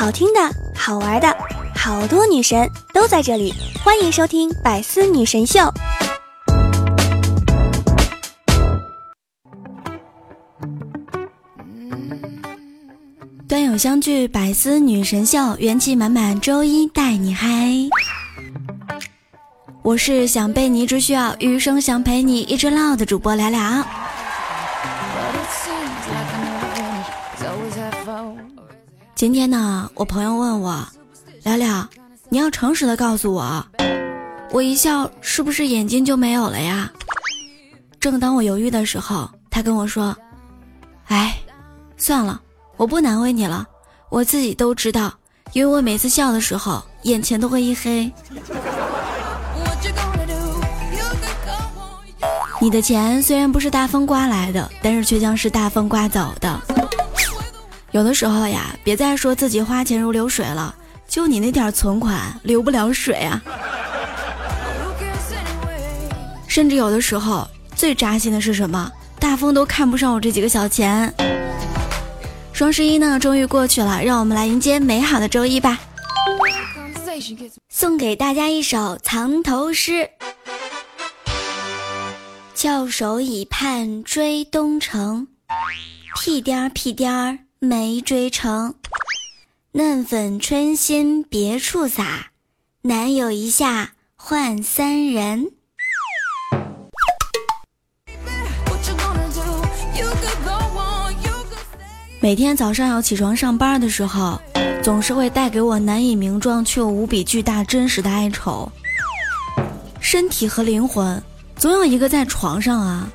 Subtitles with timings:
[0.00, 0.40] 好听的、
[0.74, 1.36] 好玩的，
[1.76, 3.52] 好多女神都在这里，
[3.84, 5.60] 欢迎收听《百思女神秀》。
[13.46, 17.70] 端友相聚，百思女神秀，元气满满，周一带你嗨。
[19.82, 23.60] 我是想被你，只需要余生想陪你一直唠的主播聊聊。
[29.20, 30.82] 今天呢，我朋友问我，
[31.42, 31.86] 聊聊，
[32.30, 33.62] 你要诚实的告诉我，
[34.50, 36.90] 我一笑是不是眼睛就没有了呀？
[38.00, 40.16] 正当我犹豫的时候，他跟我说，
[41.08, 41.38] 哎，
[41.98, 42.40] 算了，
[42.78, 43.66] 我不难为你了，
[44.08, 45.12] 我自己都知道，
[45.52, 48.10] 因为我每次笑的时候，眼前都会一黑。
[52.58, 56.58] 你的钱虽然不是大风刮来的，但是却将是大风刮走的。
[57.92, 60.74] 有的时候呀，别再说自己花钱如流水了，
[61.08, 63.42] 就你那点存款流不了水啊！
[66.46, 68.90] 甚至有的时候最扎心的是什么？
[69.18, 71.12] 大风都看不上我这几个小钱。
[72.52, 75.80] 双十一呢，终于过去了，让我们来迎接美好的周一吧！
[77.68, 80.08] 送给大家一首藏头诗：
[82.54, 85.26] 翘首以盼追东城，
[86.22, 87.38] 屁颠儿屁颠儿。
[87.62, 88.74] 没追成，
[89.72, 92.30] 嫩粉春心别处撒，
[92.80, 95.52] 男友一下换三人。
[102.18, 104.40] 每天早上要起床上班的时候，
[104.82, 108.72] 总是会带给我难以名状却又无比巨大真实的哀愁。
[110.00, 111.22] 身体和灵魂，
[111.56, 113.06] 总有一个在床上啊。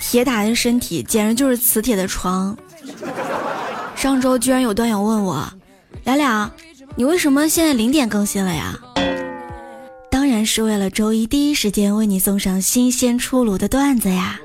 [0.00, 2.56] 铁打的身体简直就是磁铁的床。
[3.96, 5.42] 上周居然有段友问我，
[6.04, 6.50] 聊聊，
[6.94, 8.74] 你为什么现在零点更新了呀？
[10.10, 14.38] 当然是为了周一第一时间为你送上新鲜出炉的段子呀。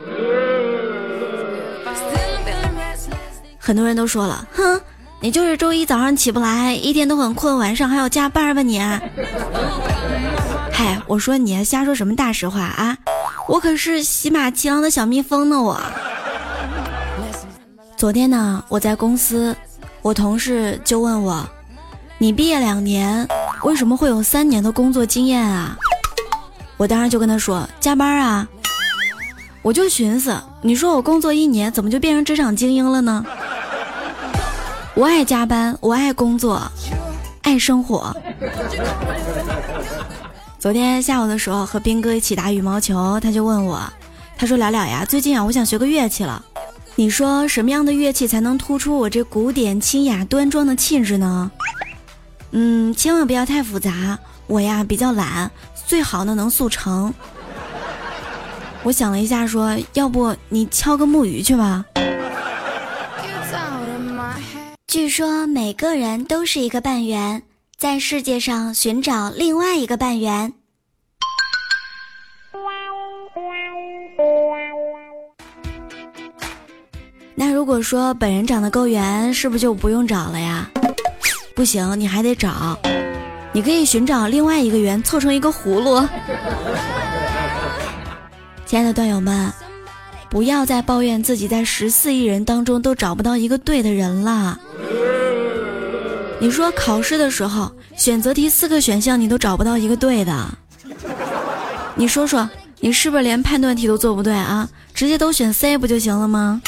[3.60, 4.80] 很多人都说了，哼，
[5.20, 8.80] 你就是周一早上起不来，一天都很困，晚上还要加班吧你？
[10.72, 12.98] 嗨，我说你还瞎说什么大实话啊？
[13.50, 15.78] 我可是喜马奇狼的小蜜蜂呢我。
[18.02, 19.56] 昨天呢，我在公司，
[20.02, 21.48] 我同事就问我
[22.18, 23.28] ：“你毕业两年，
[23.62, 25.78] 为什么会有三年的工作经验啊？”
[26.78, 28.48] 我当时就跟他说：“加班啊！”
[29.62, 33.24] 我就寻思，你说我工作一年，怎么就变成职场精英了呢？
[34.96, 36.60] 我爱加班，我爱工作，
[37.44, 38.18] 爱生活。
[40.58, 43.80] 昨天下午的时候和兵哥一起打羽毛球，他就问我，
[44.36, 46.44] 他说：“聊聊呀，最近啊，我想学个乐器了。”
[47.02, 51.50] 你说什么样的乐器才能突出我这古典清雅端庄的气质呢？
[52.52, 54.20] 嗯，千万不要太复杂。
[54.46, 55.50] 我呀比较懒，
[55.88, 57.12] 最好呢能速成。
[58.84, 61.84] 我想了一下，说要不你敲个木鱼去吧。
[64.86, 67.42] 据说每个人都是一个半圆，
[67.80, 70.54] 在世界上寻找另外一个半圆。
[77.44, 80.70] 那如果说本人长得够圆，是不是就不用找了呀？
[81.56, 82.78] 不行，你还得找。
[83.52, 86.08] 你可以寻找另外一个圆，凑成一个葫芦。
[88.64, 89.52] 亲爱的段友们，
[90.30, 94.60] 不要再抱怨自己在十四亿人当中都找不到一个对的人了。
[96.40, 100.48] 你说考试的时候选择题四个选项你都找不到一个对的，
[101.96, 102.48] 你说说
[102.80, 104.70] 你是不是连判断题都做不对啊？
[104.94, 106.62] 直接都选 C 不就行了吗？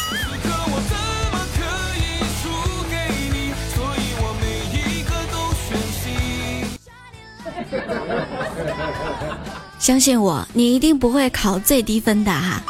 [9.84, 12.64] 相信我，你一定不会考最低分的哈。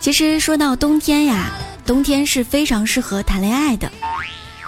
[0.00, 1.52] 其实说到冬天呀，
[1.86, 3.88] 冬天是非常适合谈恋爱的，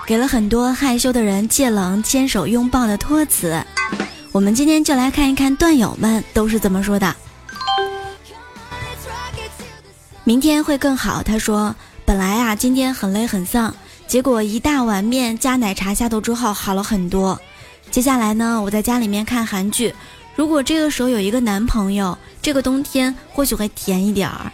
[0.07, 3.61] 给了很多害羞的人借冷牵手拥抱的托词。
[4.31, 7.13] 我们今天就来看一看段友们都是怎么说的。
[10.23, 13.75] 明天会更好，他说，本来啊今天很累很丧，
[14.07, 17.37] 结果一大碗面加奶茶下肚之后好了很多。
[17.91, 19.93] 接下来呢，我在家里面看韩剧。
[20.37, 24.53] 如果这个时候有一个男朋友，这个冬天或许会甜一点儿。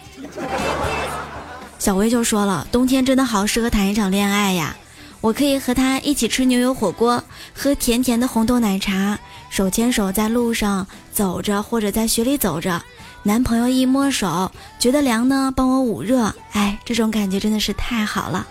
[1.79, 4.75] 小薇就说了，冬天真的好适合谈一场恋爱呀！
[5.19, 7.23] 我可以和他一起吃牛油火锅，
[7.55, 9.17] 喝甜甜的红豆奶茶，
[9.49, 12.81] 手牵手在路上走着，或者在雪里走着，
[13.23, 18.47] 男朋友一摸手觉得凉呢，帮我捂热，哎，这种感觉真的是太好了。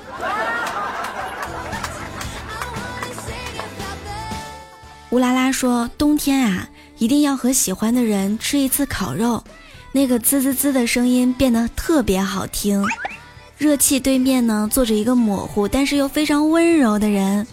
[5.11, 6.69] 乌拉拉说：“冬天啊，
[6.99, 9.43] 一定要和喜欢的人吃一次烤肉，
[9.91, 12.87] 那个滋滋滋的声音变得特别好听。
[13.59, 17.45] 热气对面呢，坐着一个模糊但是又非常温柔的人，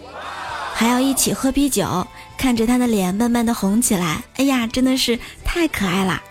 [0.76, 2.06] 还要一起喝啤酒，
[2.38, 4.22] 看着他的脸慢慢的红起来。
[4.36, 6.22] 哎呀，真的是太可爱啦！”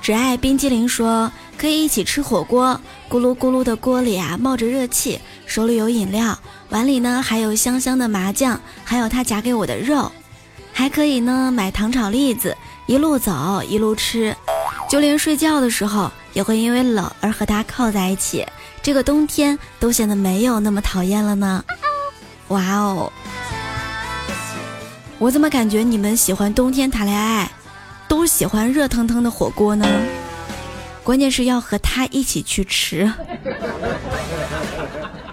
[0.00, 6.38] 只爱冰激凌说：“可以一起吃火锅，咕噜咕噜的锅里啊冒着热气，手里有饮料。”
[6.70, 10.10] 碗里呢还有香香的麻酱，还有他夹给我的肉，
[10.72, 12.56] 还可以呢买糖炒栗子，
[12.86, 14.34] 一路走一路吃，
[14.90, 18.44] 就连睡觉的时候也会因为冷而和他靠在一起，
[18.82, 21.64] 这个冬天都显得没有那么讨厌了呢。
[22.48, 23.12] 哇哦，
[25.20, 27.48] 我怎么感觉你们喜欢冬天谈恋爱，
[28.08, 29.86] 都喜欢热腾腾的火锅呢？
[31.04, 33.12] 关键是要和他一起去吃。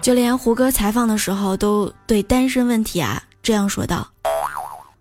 [0.02, 4.06] 就连胡歌采访的时候都对单身问题啊这样说道：“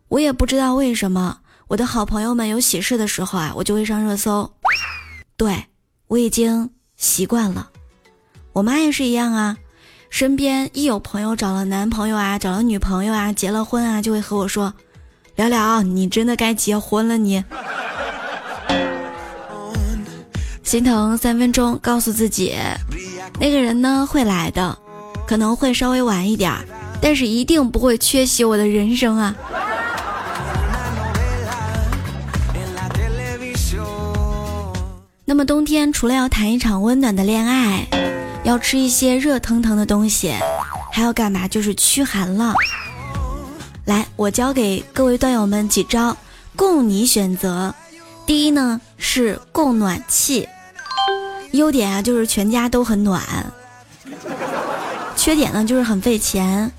[0.08, 1.38] 我也不知道为什么，
[1.68, 4.52] 我的好朋友们有喜事的时候啊，我就会上热搜。
[5.36, 5.66] 对
[6.08, 7.70] 我已经习惯了，
[8.54, 9.58] 我妈也是一样啊。
[10.10, 14.74] 身边一有朋友找了男朋友啊，找了女朋友啊，结了婚啊，就会和我说：
[15.36, 17.44] 聊聊，你真的该结婚了你。
[20.72, 22.56] 心疼三分钟，告诉自己，
[23.42, 24.78] 那个人呢会来的。”
[25.28, 26.50] 可能会稍微晚一点，
[27.02, 29.36] 但是一定不会缺席我的人生啊！
[35.26, 37.86] 那么冬天除了要谈一场温暖的恋爱，
[38.46, 40.34] 要吃一些热腾腾的东西，
[40.94, 41.50] 还要干嘛？
[41.50, 42.54] 就是驱寒了。
[43.84, 46.16] 来，我教给各位段友们几招，
[46.56, 47.76] 供你选择。
[48.26, 50.48] 第一呢是供暖气，
[51.52, 53.22] 优点啊就是全家都很暖。
[55.16, 56.72] 缺点呢，就是很费钱，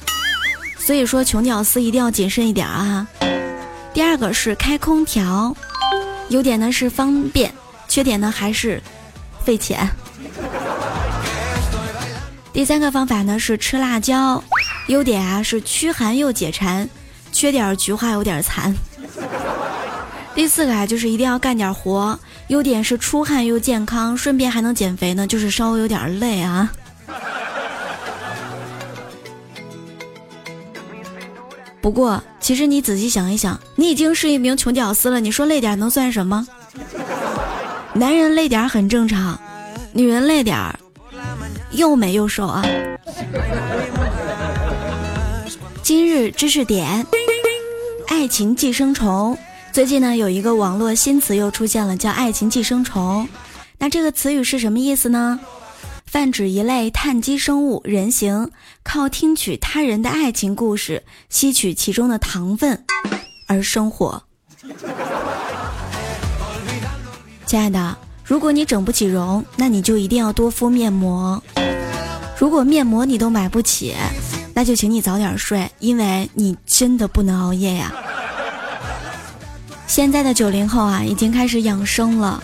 [0.78, 3.06] 所以说穷屌丝一定要谨慎一点啊。
[3.94, 5.54] 第二个是开空调，
[6.30, 7.52] 优点呢是方便，
[7.86, 8.82] 缺点呢还是
[9.44, 9.88] 费钱。
[12.52, 14.42] 第三个方法呢是吃辣椒，
[14.88, 16.88] 优点啊是驱寒又解馋，
[17.30, 18.74] 缺点菊花有点残。
[20.34, 22.18] 第四个啊就是一定要干点活，
[22.48, 26.72] 优点是出汗又健康，顺便还能减肥呢，就是稍微有点累啊。
[31.80, 36.46] 不过，其实你仔细想一想，你已经是一名穷屌丝了，你说累点能算什么？
[37.92, 39.38] 男人累点很正常，
[39.92, 40.56] 女人累点
[41.72, 42.64] 又美又瘦啊。
[45.82, 47.06] 今日知识点：
[48.08, 49.36] 爱情寄生虫。
[49.72, 53.26] 最近呢，有一个网络新词又出现了，叫“爱情寄生虫”。
[53.78, 55.40] 那这个词语是什么意思呢？
[56.04, 58.50] 泛指一类碳基生物人形，
[58.82, 62.84] 靠听取他人的爱情故事，吸取其中的糖分
[63.48, 64.22] 而生活。
[67.46, 71.42] 亲爱的，如果你整不起容，那你就一定要多敷面膜。
[72.38, 73.94] 如果面膜你都买不起，
[74.52, 77.90] 那就请你早点睡，因为你真的不能熬夜呀。
[79.92, 82.42] 现在的九零后啊，已经开始养生了，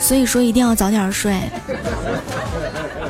[0.00, 1.38] 所以说一定要早点睡。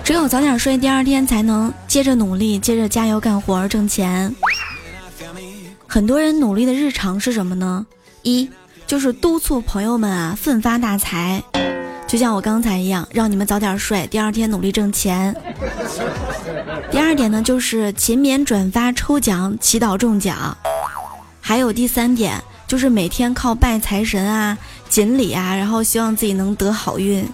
[0.02, 4.34] 只有早点睡，第二天才能接着努力，接着加油干活挣钱。
[5.86, 7.86] 很多人努力的日常是什么呢？
[8.22, 8.50] 一
[8.88, 11.40] 就是督促朋友们啊奋发大财，
[12.08, 15.32] 就像我刚才一样，让你们早点睡，第二天努力挣钱。
[16.90, 20.58] 第二点呢，就是勤勉转发抽奖，祈祷中奖。
[21.40, 24.58] 还有第三点，就是每天靠拜财神啊、
[24.88, 27.26] 锦鲤啊，然后希望自己能得好运。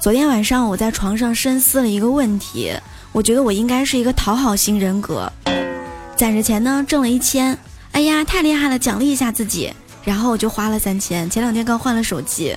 [0.00, 2.72] 昨天晚上我在床上深思了一个问题，
[3.12, 5.30] 我觉得我应该是一个讨好型人格。
[6.16, 7.58] 攒着钱呢，挣了一千，
[7.92, 11.28] 哎呀，太厉害了，奖励一下自己，然后我就花了三千。
[11.28, 12.56] 前两天刚换了手机。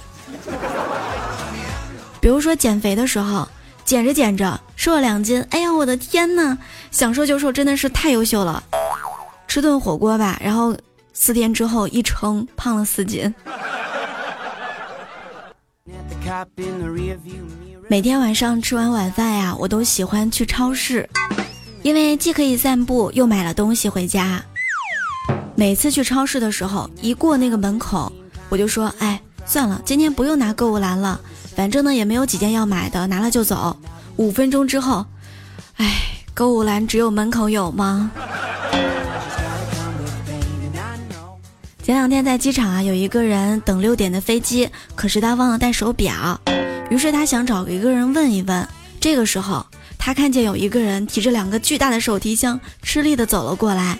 [2.21, 3.47] 比如说减肥的时候，
[3.83, 6.57] 减着减着瘦了两斤，哎呀，我的天呐，
[6.91, 8.63] 想瘦就瘦，真的是太优秀了。
[9.49, 10.77] 吃顿火锅吧，然后
[11.11, 13.33] 四天之后一称，胖了四斤。
[17.87, 21.09] 每天晚上吃完晚饭呀，我都喜欢去超市，
[21.81, 24.39] 因为既可以散步，又买了东西回家。
[25.55, 28.11] 每次去超市的时候，一过那个门口，
[28.49, 31.19] 我就说：“哎，算了，今天不用拿购物篮了，
[31.55, 33.75] 反正呢也没有几件要买的，拿了就走。”
[34.17, 35.03] 五分钟之后，
[35.77, 36.01] 哎，
[36.35, 38.11] 购物篮只有门口有吗？
[41.89, 46.39] 前两天在机场啊，有一个人等六点的飞机，可是他忘了带手表，
[46.91, 48.67] 于是他想找一个人问一问。
[48.99, 49.65] 这个时候，
[49.97, 53.97] 他看见有一个人提着两个巨大的手提箱，吃力的走了过来，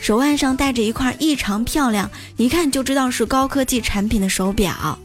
[0.00, 4.98] 手腕上戴着一块异常漂亮，一看就知道是高科技产品的手表。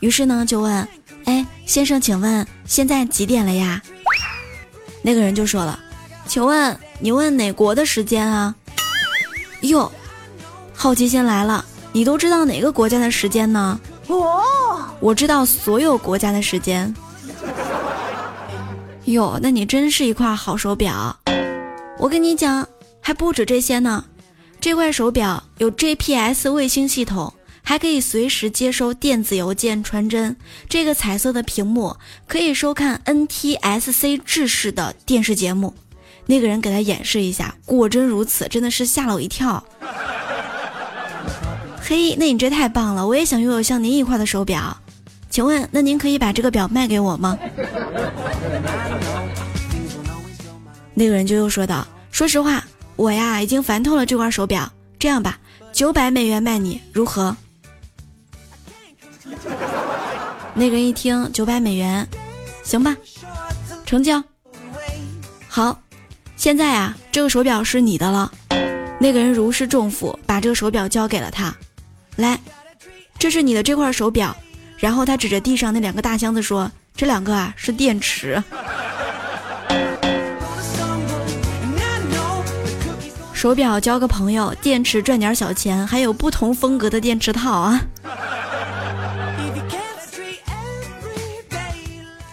[0.00, 0.86] 于是呢，就问
[1.24, 3.80] ：“哎，先生，请问现在几点了呀？”
[5.00, 5.80] 那个人就说了
[6.28, 8.54] ：“请问你问哪国的时间啊？”
[9.62, 9.90] 哟，
[10.74, 13.80] 好奇心来了，你都知道哪个国家的时间呢？
[14.08, 14.42] 哦，
[15.00, 16.94] 我知道所有国家的时间。
[19.06, 21.16] 哟，那你真是一块好手表。
[21.98, 22.66] 我跟你讲，
[23.00, 24.04] 还不止这些呢。
[24.60, 27.32] 这块手表有 GPS 卫星系统。
[27.66, 30.36] 还可以随时接收电子邮件传真。
[30.68, 31.96] 这个彩色的屏幕
[32.28, 35.72] 可以收看 NTSC 制式的电视节目。
[36.26, 39.64] 那个人给他演示一下，果真如此，真的是吓了我一跳。
[41.86, 44.74] 嘿，那你这太棒了，我也想拥有像您一块的手表。
[45.28, 47.38] 请问，那您可以把这个表卖给我吗？
[50.94, 52.64] 那个人就又说道：“说实话，
[52.96, 54.66] 我呀已经烦透了这块手表。
[54.98, 55.38] 这样吧，
[55.74, 57.36] 九百美元卖你，如何？”
[60.54, 62.08] 那个人一听九百美元，
[62.62, 62.96] 行吧，
[63.84, 64.24] 成交。
[65.46, 65.78] 好，
[66.34, 68.32] 现在啊，这个手表是你的了。
[68.98, 71.54] 那个人如释重负，把这个手表交给了他。
[72.16, 72.38] 来，
[73.18, 74.36] 这是你的这块手表。
[74.76, 78.42] 然后他指着地上那两个大箱子说：“这两个啊是电池。”
[83.32, 87.80] 手表交个朋友，电池赚点小钱，还有不同风格的电池套啊。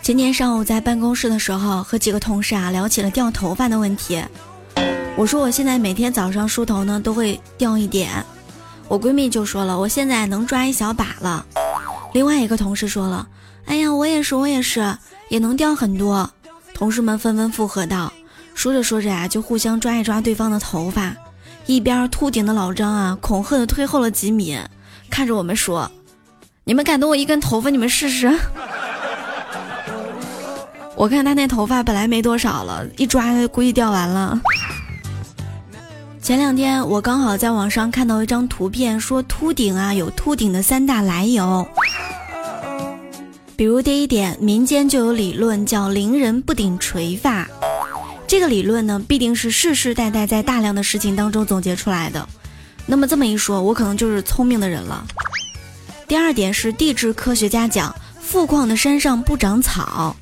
[0.01, 4.23] 今天上午在办公室的时候，和几个同事啊聊起了掉头发的问题。
[5.15, 8.09] 我说我现在每天早上梳头呢都会掉一点，
[8.91, 11.45] 我闺蜜就说了我现在能抓一小把了。
[12.11, 13.25] 另外一个同事说了，
[13.63, 14.97] 哎呀我也是我也是，
[15.29, 16.29] 也能掉很多。
[16.73, 18.11] 同事们纷纷附和道，
[18.53, 21.15] 说着说着呀就互相抓一抓对方的头发。
[21.67, 24.59] 一边秃顶的老张啊恐吓的退后了几米，
[25.09, 25.89] 看着我们说
[26.65, 28.27] ：“你们敢动我一根头发，你们试试。
[30.97, 34.37] ”我看他那头发本来没多少了，一抓估计掉完了。
[36.21, 41.67] 前两天我刚好在网上看到一张图片，说秃顶啊有秃顶的三大来由。
[43.55, 47.47] 比如第一点，民间就有理论叫“凌人不顶垂发”，
[48.27, 52.29] 这个理论呢必定是世世代代在大量的事情当中总结出来的。
[52.85, 55.03] 那么这么一说，我可能就是聪明的人了。
[56.07, 60.15] 第二点是地质科学家讲，富矿的山上不长草。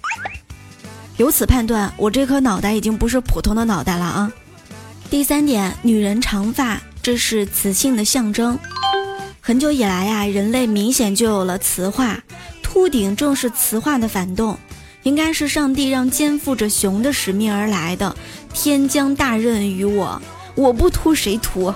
[1.17, 4.31] 由此判断，我这颗脑袋已经不是普通的脑袋了啊！
[5.09, 8.57] 第三点，女人长发，这是雌性的象征。
[9.41, 12.19] 很久以来呀，人类明显就有了雌化，
[12.61, 14.55] 秃顶正是雌化的反动，
[15.01, 18.15] 应该是上帝让肩负着熊的使命而来的，
[18.53, 20.21] 天将大任于我，
[20.53, 21.73] 我不秃谁秃？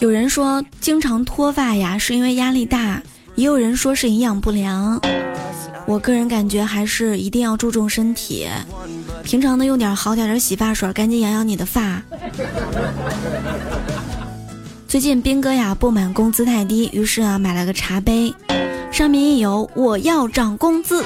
[0.00, 3.00] 有人说，经常脱发呀，是因为压力大。
[3.36, 5.00] 也有人说是营养不良，
[5.90, 8.48] 我个人感觉还是一定要注重身体，
[9.24, 12.00] 平常呢用点好点的洗发水，赶紧养养你的发。
[14.86, 18.32] 最近斌哥呀不满工资太低，于是啊买了个茶杯，
[18.92, 21.04] 上面印有“我要涨工资”。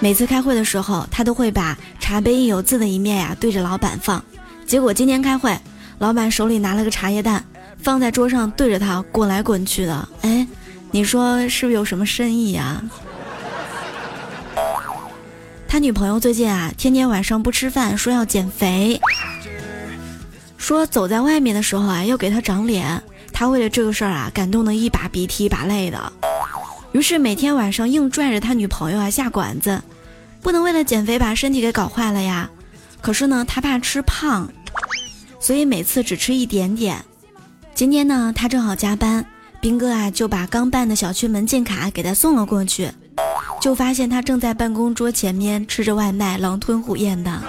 [0.00, 4.24] 每次开会的时候，他都会把茶杯印有字的一面呀对着老板放。
[4.66, 5.54] 结果今天开会，
[5.98, 7.44] 老板手里拿了个茶叶蛋。
[7.78, 10.44] 放在桌上对着他滚来滚去的，哎，
[10.90, 12.82] 你说是不是有什么深意呀？
[15.68, 18.98] 他女朋友最近啊，天天晚上不吃饭，说要减肥，
[20.56, 23.02] 说走在外面的时候啊，要给他长脸。
[23.32, 26.12] 他为了这个事儿啊，感动的一把鼻涕一把泪的，
[26.92, 29.82] 于是每天晚上硬拽着他女朋友啊下馆子，
[30.40, 32.48] 不能为了减肥把身体给搞坏了呀。
[33.02, 34.48] 可是呢，他怕吃胖，
[35.38, 37.04] 所以每次只吃一点点。
[37.74, 39.26] 今天呢，他正好加班，
[39.60, 42.90] 兵哥啊就把刚办的小区门禁卡给他送了过去，
[43.60, 47.42] 就发现他正在办公桌前面吃着外卖，狼吞虎咽的。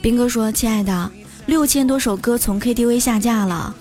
[0.00, 1.10] 兵哥说：“亲爱的，
[1.46, 3.74] 六千多首歌从 KTV 下架了。”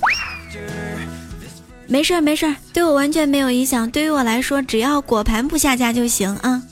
[1.88, 3.90] 没事儿没事儿，对我完全没有影响。
[3.92, 6.64] 对于我来说，只要果盘不下架就行啊。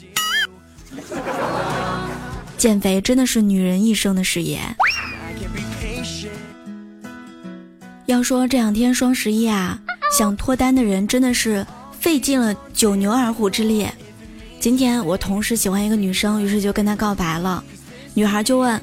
[2.58, 4.60] 减肥真的是女人一生的事业。
[8.06, 9.80] 要说这两天双十一啊，
[10.12, 11.66] 想脱单的人真的是
[11.98, 13.88] 费尽了九牛二虎之力。
[14.60, 17.64] 今天我同事喜欢一个女生，于是就跟她告白了。
[18.14, 18.82] 女孩就问：“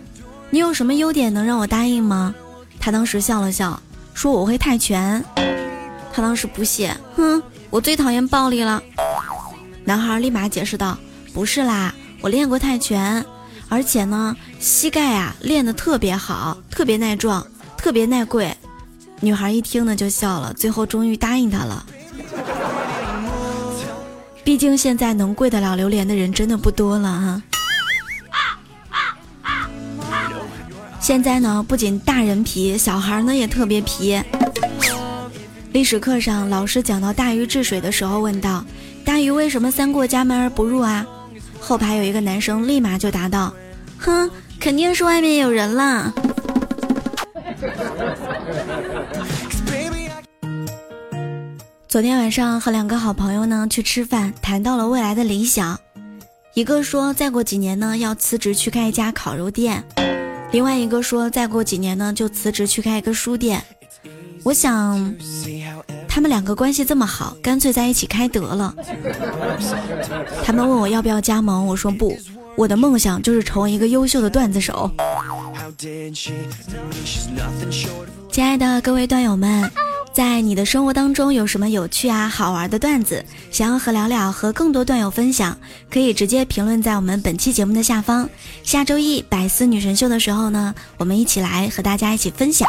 [0.48, 2.34] 你有什么优点能让我答应吗？”
[2.80, 3.80] 他当时笑了笑，
[4.14, 5.22] 说：“我会泰拳。”
[6.12, 8.82] 他当时不屑，哼，我最讨厌暴力了。
[9.84, 10.98] 男孩立马解释道
[11.34, 13.22] ：“不是啦，我练过泰拳，
[13.68, 17.46] 而且呢，膝盖啊练得特别好，特别耐撞，
[17.76, 18.49] 特别耐跪。”
[19.20, 21.84] 女孩一听呢就笑了，最后终于答应他了。
[24.42, 27.42] 毕竟现在能跪得了榴莲的人真的不多了哈。
[30.98, 34.20] 现在呢，不仅大人皮，小孩呢也特别皮。
[35.72, 38.64] 历史课上，老师讲到大禹治水的时候，问道
[39.04, 41.04] ：“大禹为什么三过家门而不入啊？”
[41.60, 43.52] 后排有一个男生立马就答道
[43.98, 46.12] ：“哼，肯定是外面有人啦。”
[51.90, 55.76] 昨天晚上和两个好朋友呢去吃饭，谈到了未来的理想。
[56.54, 59.82] 一个说再过几年呢要辞职去开一家烤肉店，
[60.52, 63.60] 另外一个说再过几年呢就辞职去开一个书店。
[64.44, 65.12] 我想，
[66.06, 68.72] 他们两个关系这么好，干脆在一起开得了。
[70.44, 72.16] 他们问我要不要加盟，我说不，
[72.56, 74.88] 我的梦想就是成为一个优秀的段子手。
[78.30, 79.68] 亲爱的各位段友们。
[80.12, 85.56] 在你的生活当中有什么有趣啊、好玩的段子，想要和聊聊和更多段友分享，
[85.88, 88.28] 可以直接评论在我们本期节目的下方。
[88.64, 92.66] 下周一百思女神秀的时候呢，我们一起来和大家一起分享。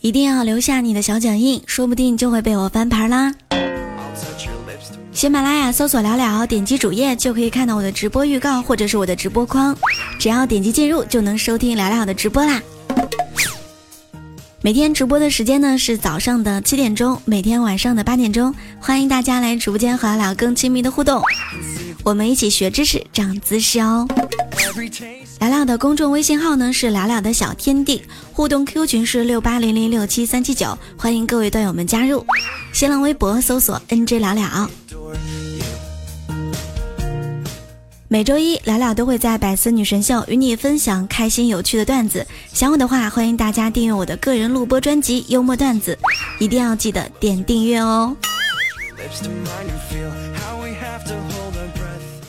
[0.00, 3.34] 一定要留下你的小脚印，说不定就会被我翻牌啦。
[5.12, 9.76] 喜马拉雅搜索聊聊，点击主页就可以看到我的直播预告或者是我的直播框，
[10.18, 12.62] 只要点击进入就能收听聊聊的直播啦。
[14.64, 21.22] 每天直播的时间呢是早上的七点钟，每天晚上的八点钟，欢迎大家来直播间和聊聊更亲密的互动，
[22.02, 24.08] 我们一起学知识、长姿势哦。
[25.38, 28.02] 聊聊的公众微信号呢是聊聊的小天地，
[28.32, 32.24] 互动 Q 群是六八零零六七三七九，欢迎各位段友们加入。
[32.72, 34.70] 新浪微博搜索 NJ 聊聊。
[38.14, 42.24] 每周一，聊聊都会在百思女神秀与你分享开心有趣的段子。
[42.52, 45.98] 想我的话，欢迎大家订阅我的个人录播专辑《幽默段子》，
[46.38, 48.16] 一定要记得点订阅哦。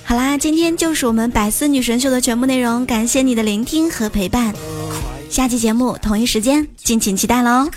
[0.04, 4.56] 好啦，今天就是我们百思女神秀的全部内容，感谢你的聆听和陪伴。
[5.30, 7.70] 下期节目同一时间，敬请期待喽。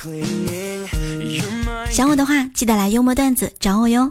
[1.91, 4.11] 想我的话，记得来幽默段子找我哟。